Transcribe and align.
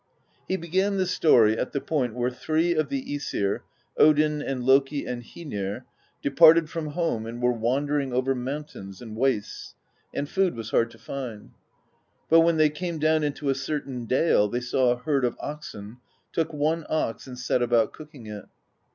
He 0.47 0.57
began 0.57 0.97
the 0.97 1.05
story 1.05 1.55
at 1.55 1.73
the 1.73 1.79
point 1.79 2.15
where 2.15 2.31
three 2.31 2.73
of 2.73 2.89
the 2.89 3.05
iEsir, 3.05 3.59
Odin 3.95 4.41
and 4.41 4.63
Loki 4.63 5.05
and 5.05 5.21
Hoenir, 5.21 5.85
departed 6.23 6.71
from 6.71 6.87
home 6.87 7.27
and 7.27 7.39
were 7.39 7.51
wandering 7.51 8.11
over 8.11 8.33
mountains 8.33 8.99
and 8.99 9.15
wastes, 9.15 9.75
and 10.11 10.27
food 10.27 10.55
was 10.55 10.71
hard 10.71 10.89
to 10.89 10.97
find. 10.97 11.51
But 12.31 12.39
when 12.39 12.57
they 12.57 12.69
came 12.71 12.97
down 12.97 13.21
into 13.23 13.47
a 13.49 13.53
cer 13.53 13.79
tain 13.81 14.07
dale, 14.07 14.47
they 14.49 14.59
saw 14.59 14.89
a 14.89 14.97
herd 14.97 15.23
of 15.23 15.37
oxen, 15.39 15.97
took 16.33 16.51
one 16.51 16.83
ox, 16.89 17.27
and 17.27 17.37
set 17.37 17.61
about 17.61 17.93
cooking 17.93 18.25
it. 18.25 18.45